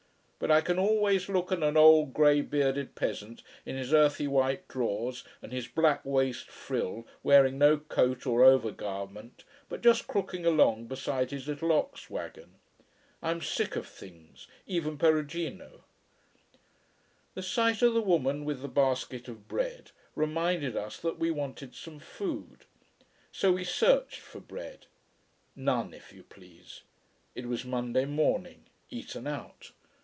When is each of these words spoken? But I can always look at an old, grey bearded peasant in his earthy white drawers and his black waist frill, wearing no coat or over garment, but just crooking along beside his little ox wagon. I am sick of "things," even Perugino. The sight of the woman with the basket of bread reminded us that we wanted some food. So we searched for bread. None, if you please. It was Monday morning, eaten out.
But 0.43 0.49
I 0.49 0.61
can 0.61 0.79
always 0.79 1.29
look 1.29 1.51
at 1.51 1.61
an 1.61 1.77
old, 1.77 2.15
grey 2.15 2.41
bearded 2.41 2.95
peasant 2.95 3.43
in 3.63 3.75
his 3.75 3.93
earthy 3.93 4.27
white 4.27 4.67
drawers 4.67 5.23
and 5.39 5.51
his 5.51 5.67
black 5.67 6.03
waist 6.03 6.49
frill, 6.49 7.05
wearing 7.21 7.59
no 7.59 7.77
coat 7.77 8.25
or 8.25 8.43
over 8.43 8.71
garment, 8.71 9.43
but 9.69 9.81
just 9.81 10.07
crooking 10.07 10.43
along 10.43 10.87
beside 10.87 11.29
his 11.29 11.47
little 11.47 11.71
ox 11.71 12.09
wagon. 12.09 12.55
I 13.21 13.29
am 13.29 13.39
sick 13.39 13.75
of 13.75 13.85
"things," 13.85 14.47
even 14.65 14.97
Perugino. 14.97 15.83
The 17.35 17.43
sight 17.43 17.83
of 17.83 17.93
the 17.93 18.01
woman 18.01 18.43
with 18.43 18.63
the 18.63 18.67
basket 18.67 19.27
of 19.27 19.47
bread 19.47 19.91
reminded 20.15 20.75
us 20.75 20.97
that 21.01 21.19
we 21.19 21.29
wanted 21.29 21.75
some 21.75 21.99
food. 21.99 22.65
So 23.31 23.51
we 23.51 23.63
searched 23.63 24.19
for 24.21 24.39
bread. 24.39 24.87
None, 25.55 25.93
if 25.93 26.11
you 26.11 26.23
please. 26.23 26.81
It 27.35 27.45
was 27.45 27.63
Monday 27.63 28.05
morning, 28.05 28.65
eaten 28.89 29.27
out. 29.27 29.69